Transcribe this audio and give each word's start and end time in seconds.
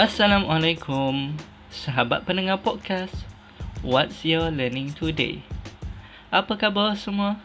Assalamualaikum, 0.00 1.36
sahabat 1.68 2.24
pendengar 2.24 2.56
podcast. 2.64 3.12
What's 3.84 4.24
your 4.24 4.48
learning 4.48 4.96
today? 4.96 5.44
Apa 6.32 6.56
khabar 6.56 6.96
semua? 6.96 7.36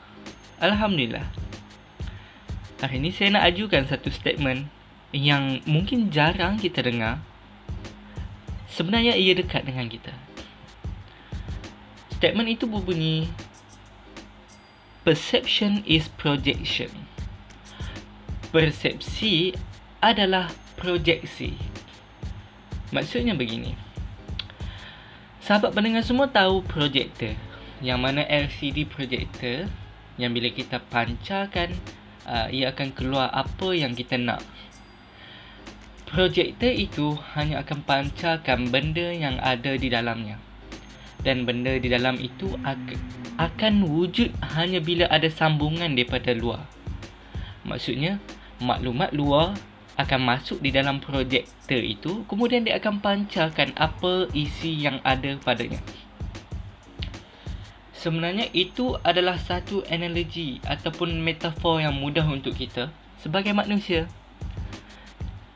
Alhamdulillah. 0.64 1.28
Hari 2.80 2.96
ini 2.96 3.12
saya 3.12 3.36
nak 3.36 3.52
ajukan 3.52 3.84
satu 3.92 4.08
statement 4.08 4.72
yang 5.12 5.60
mungkin 5.68 6.08
jarang 6.08 6.56
kita 6.56 6.80
dengar. 6.80 7.20
Sebenarnya 8.72 9.20
ia 9.20 9.36
dekat 9.36 9.68
dengan 9.68 9.92
kita. 9.92 10.16
Statement 12.16 12.56
itu 12.56 12.72
berbunyi 12.72 13.28
Perception 15.04 15.84
is 15.84 16.08
projection. 16.08 17.04
Persepsi 18.56 19.52
adalah 20.00 20.56
projeksi. 20.80 21.76
Maksudnya 22.94 23.34
begini. 23.34 23.74
Sahabat 25.42 25.74
pendengar 25.74 26.06
semua 26.06 26.30
tahu 26.30 26.62
projektor. 26.66 27.34
Yang 27.82 28.00
mana 28.02 28.22
LCD 28.26 28.90
projektor 28.90 29.70
yang 30.16 30.32
bila 30.32 30.48
kita 30.50 30.80
pancarkan 30.80 31.76
uh, 32.26 32.48
ia 32.50 32.74
akan 32.74 32.90
keluar 32.94 33.30
apa 33.30 33.74
yang 33.74 33.94
kita 33.94 34.18
nak. 34.18 34.42
Projektor 36.06 36.72
itu 36.72 37.18
hanya 37.36 37.62
akan 37.66 37.82
pancarkan 37.84 38.70
benda 38.70 39.12
yang 39.12 39.38
ada 39.42 39.76
di 39.76 39.90
dalamnya. 39.90 40.42
Dan 41.26 41.44
benda 41.44 41.74
di 41.82 41.90
dalam 41.90 42.22
itu 42.22 42.54
akan 43.38 43.74
wujud 43.90 44.30
hanya 44.54 44.78
bila 44.78 45.10
ada 45.10 45.26
sambungan 45.26 45.98
daripada 45.98 46.38
luar. 46.38 46.70
Maksudnya, 47.66 48.22
maklumat 48.62 49.10
luar 49.10 49.58
akan 49.96 50.22
masuk 50.22 50.60
di 50.60 50.76
dalam 50.76 51.00
projektor 51.00 51.80
itu 51.80 52.28
kemudian 52.28 52.68
dia 52.68 52.76
akan 52.80 53.00
pancarkan 53.00 53.72
apa 53.80 54.28
isi 54.36 54.84
yang 54.84 55.00
ada 55.08 55.40
padanya. 55.40 55.80
Sebenarnya 57.96 58.52
itu 58.54 58.94
adalah 59.02 59.40
satu 59.42 59.82
analogi 59.90 60.62
ataupun 60.62 61.26
metafor 61.26 61.82
yang 61.82 61.98
mudah 61.98 62.28
untuk 62.28 62.54
kita 62.54 62.94
sebagai 63.18 63.56
manusia. 63.56 64.06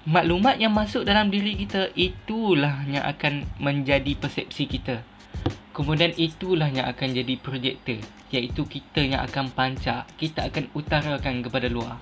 Maklumat 0.10 0.58
yang 0.58 0.74
masuk 0.74 1.06
dalam 1.06 1.30
diri 1.30 1.54
kita 1.54 1.94
itulah 1.94 2.82
yang 2.90 3.06
akan 3.06 3.46
menjadi 3.62 4.18
persepsi 4.18 4.66
kita. 4.66 5.06
Kemudian 5.78 6.18
itulah 6.18 6.66
yang 6.74 6.90
akan 6.90 7.14
jadi 7.14 7.38
projektor 7.38 8.02
iaitu 8.30 8.62
kita 8.66 9.02
yang 9.02 9.22
akan 9.26 9.50
pancar 9.50 10.06
kita 10.22 10.50
akan 10.50 10.70
utarakan 10.78 11.42
kepada 11.42 11.66
luar 11.66 11.98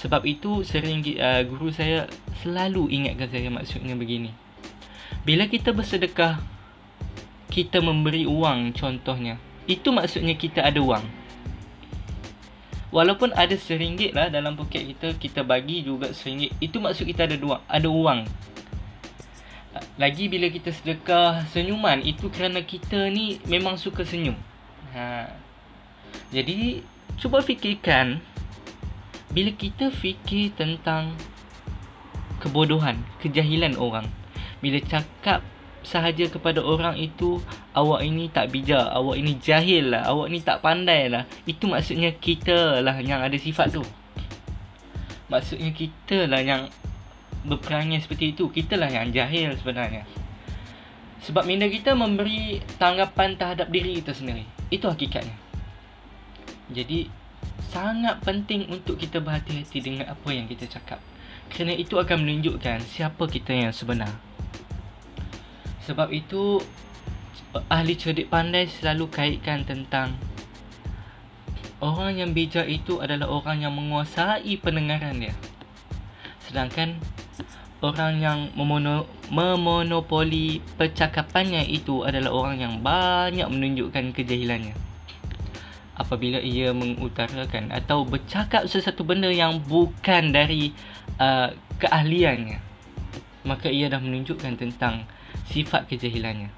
sebab 0.00 0.24
itu 0.24 0.64
sering 0.64 1.04
uh, 1.20 1.44
guru 1.44 1.68
saya 1.68 2.08
selalu 2.40 2.88
ingatkan 2.88 3.28
saya 3.28 3.52
maksudnya 3.52 3.92
begini. 3.92 4.32
Bila 5.28 5.44
kita 5.44 5.76
bersedekah, 5.76 6.40
kita 7.52 7.84
memberi 7.84 8.24
wang 8.24 8.72
contohnya. 8.72 9.36
Itu 9.68 9.92
maksudnya 9.92 10.32
kita 10.40 10.64
ada 10.64 10.80
wang. 10.80 11.04
Walaupun 12.88 13.36
ada 13.36 13.52
seringgit 13.54 14.16
lah 14.16 14.32
dalam 14.32 14.56
poket 14.56 14.88
kita, 14.96 15.12
kita 15.20 15.40
bagi 15.44 15.84
juga 15.84 16.16
seringgit. 16.16 16.56
Itu 16.64 16.80
maksud 16.80 17.04
kita 17.04 17.28
ada 17.28 17.36
dua, 17.36 17.60
ada 17.68 17.86
wang. 17.92 18.24
Lagi 20.00 20.26
bila 20.26 20.48
kita 20.50 20.72
sedekah 20.72 21.44
senyuman, 21.52 22.02
itu 22.02 22.32
kerana 22.32 22.64
kita 22.64 23.12
ni 23.12 23.38
memang 23.46 23.76
suka 23.76 24.02
senyum. 24.02 24.34
Ha. 24.96 25.30
Jadi, 26.34 26.82
cuba 27.20 27.38
fikirkan 27.44 28.18
bila 29.30 29.54
kita 29.54 29.94
fikir 29.94 30.54
tentang 30.58 31.14
kebodohan, 32.42 32.98
kejahilan 33.22 33.78
orang, 33.78 34.10
bila 34.58 34.82
cakap 34.82 35.46
sahaja 35.80 36.28
kepada 36.28 36.60
orang 36.60 36.98
itu 37.00 37.40
awak 37.72 38.04
ini 38.04 38.28
tak 38.28 38.52
bijak, 38.52 38.84
awak 38.90 39.16
ini 39.16 39.38
jahil 39.40 39.94
lah, 39.94 40.04
awak 40.10 40.28
ini 40.28 40.38
tak 40.42 40.60
pandai 40.60 41.08
lah, 41.08 41.24
itu 41.46 41.64
maksudnya 41.70 42.12
kita 42.12 42.84
lah 42.84 42.98
yang 43.00 43.22
ada 43.22 43.36
sifat 43.38 43.72
tu. 43.72 43.84
Maksudnya 45.30 45.70
kita 45.70 46.26
lah 46.26 46.42
yang 46.42 46.66
berperangai 47.46 48.02
seperti 48.02 48.34
itu, 48.36 48.50
kita 48.50 48.76
lah 48.76 48.90
yang 48.90 49.08
jahil 49.14 49.54
sebenarnya. 49.56 50.04
Sebab 51.20 51.44
minda 51.46 51.68
kita 51.68 51.94
memberi 51.94 52.64
tanggapan 52.80 53.36
terhadap 53.36 53.68
diri 53.70 54.00
kita 54.00 54.16
sendiri. 54.16 54.44
Itu 54.72 54.88
hakikatnya. 54.88 55.36
Jadi 56.72 57.19
sangat 57.70 58.18
penting 58.26 58.66
untuk 58.66 58.98
kita 58.98 59.22
berhati-hati 59.22 59.78
dengan 59.78 60.10
apa 60.10 60.28
yang 60.34 60.50
kita 60.50 60.66
cakap. 60.66 60.98
Kerana 61.50 61.74
itu 61.74 61.98
akan 61.98 62.26
menunjukkan 62.26 62.82
siapa 62.86 63.24
kita 63.30 63.54
yang 63.54 63.72
sebenar. 63.74 64.10
Sebab 65.86 66.10
itu 66.14 66.62
ahli 67.66 67.98
cerdik 67.98 68.30
pandai 68.30 68.70
selalu 68.70 69.10
kaitkan 69.10 69.66
tentang 69.66 70.14
orang 71.82 72.18
yang 72.18 72.30
bijak 72.30 72.66
itu 72.70 73.02
adalah 73.02 73.26
orang 73.30 73.62
yang 73.62 73.74
menguasai 73.74 74.54
pendengaran 74.58 75.18
dia. 75.18 75.34
Sedangkan 76.46 76.98
orang 77.82 78.22
yang 78.22 78.38
memono, 78.54 79.06
memonopoli 79.30 80.62
percakapannya 80.74 81.66
itu 81.66 82.02
adalah 82.02 82.30
orang 82.30 82.56
yang 82.60 82.74
banyak 82.82 83.46
menunjukkan 83.46 84.14
kejahilannya 84.14 84.90
apabila 86.00 86.40
ia 86.40 86.72
mengutarakan 86.72 87.68
atau 87.68 88.08
bercakap 88.08 88.64
sesuatu 88.64 89.04
benda 89.04 89.28
yang 89.28 89.60
bukan 89.60 90.32
dari 90.32 90.72
uh, 91.20 91.52
keahliannya 91.76 92.64
maka 93.44 93.68
ia 93.68 93.92
dah 93.92 94.00
menunjukkan 94.00 94.56
tentang 94.60 95.08
sifat 95.48 95.88
kejahilannya. 95.88 96.48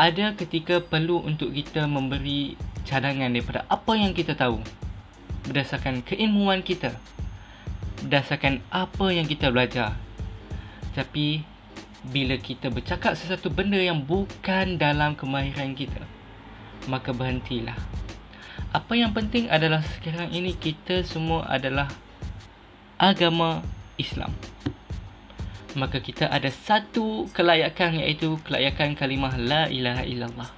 Ada 0.00 0.32
ketika 0.36 0.80
perlu 0.80 1.20
untuk 1.20 1.52
kita 1.52 1.84
memberi 1.84 2.56
cadangan 2.88 3.28
daripada 3.28 3.68
apa 3.68 3.92
yang 3.96 4.16
kita 4.16 4.32
tahu 4.32 4.60
berdasarkan 5.44 6.00
keilmuan 6.04 6.64
kita 6.64 6.96
berdasarkan 8.04 8.64
apa 8.72 9.12
yang 9.12 9.28
kita 9.28 9.52
belajar. 9.52 9.96
Tapi 10.96 11.44
bila 12.08 12.40
kita 12.40 12.72
bercakap 12.72 13.12
sesuatu 13.12 13.52
benda 13.52 13.76
yang 13.76 14.00
bukan 14.00 14.80
dalam 14.80 15.12
kemahiran 15.12 15.76
kita 15.76 16.00
maka 16.88 17.12
berhentilah 17.12 17.76
apa 18.70 18.94
yang 18.94 19.10
penting 19.10 19.50
adalah 19.50 19.82
sekarang 19.98 20.30
ini 20.30 20.54
kita 20.54 21.02
semua 21.02 21.42
adalah 21.50 21.90
agama 23.02 23.66
Islam. 23.98 24.30
Maka 25.74 25.98
kita 25.98 26.30
ada 26.30 26.50
satu 26.50 27.26
kelayakan 27.34 27.98
iaitu 27.98 28.38
kelayakan 28.46 28.94
kalimah 28.94 29.34
la 29.34 29.66
ilaha 29.66 30.06
illallah. 30.06 30.50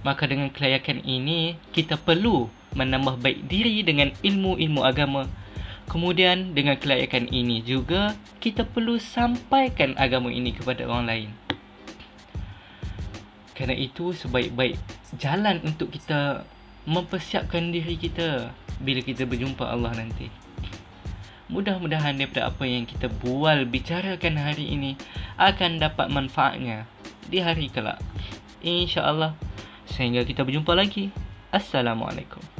Maka 0.00 0.24
dengan 0.24 0.48
kelayakan 0.48 1.04
ini 1.04 1.60
kita 1.76 2.00
perlu 2.00 2.48
menambah 2.72 3.20
baik 3.20 3.44
diri 3.52 3.84
dengan 3.84 4.16
ilmu-ilmu 4.24 4.80
agama. 4.80 5.28
Kemudian 5.92 6.56
dengan 6.56 6.80
kelayakan 6.80 7.28
ini 7.28 7.60
juga 7.60 8.16
kita 8.40 8.64
perlu 8.64 8.96
sampaikan 8.96 9.92
agama 10.00 10.32
ini 10.32 10.56
kepada 10.56 10.88
orang 10.88 11.04
lain. 11.04 11.30
Kerana 13.52 13.76
itu 13.76 14.16
sebaik-baik 14.16 14.80
jalan 15.20 15.60
untuk 15.68 15.92
kita 15.92 16.48
mempersiapkan 16.90 17.70
diri 17.70 17.94
kita 17.94 18.50
bila 18.82 18.98
kita 18.98 19.22
berjumpa 19.22 19.62
Allah 19.62 19.94
nanti. 19.94 20.26
Mudah-mudahan 21.46 22.18
daripada 22.18 22.50
apa 22.50 22.66
yang 22.66 22.82
kita 22.82 23.06
bual 23.06 23.62
bicarakan 23.66 24.34
hari 24.38 24.74
ini 24.74 24.98
akan 25.38 25.78
dapat 25.78 26.10
manfaatnya 26.10 26.90
di 27.30 27.38
hari 27.38 27.70
kelak. 27.70 28.02
InsyaAllah. 28.66 29.38
Sehingga 29.86 30.26
kita 30.26 30.42
berjumpa 30.42 30.74
lagi. 30.74 31.14
Assalamualaikum. 31.50 32.59